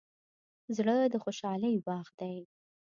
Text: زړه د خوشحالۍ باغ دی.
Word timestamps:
زړه 0.77 0.95
د 1.13 1.15
خوشحالۍ 1.23 1.75
باغ 1.87 2.07
دی. 2.19 2.37